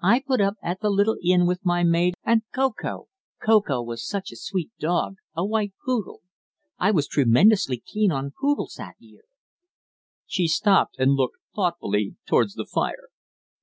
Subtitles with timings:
[0.00, 3.08] I put up at the little inn with my maid and Ko Ko
[3.42, 6.22] Ko Ko was such a sweet dog a white poodle.
[6.78, 9.24] I was tremendously keen on poodles that year."
[10.24, 13.08] She stopped and looked thoughtfully towards the fire.